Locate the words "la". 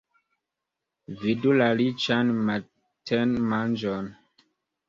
1.59-1.67